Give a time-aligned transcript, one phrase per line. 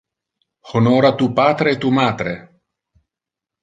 [0.79, 2.35] Honora tu patre e tu matre.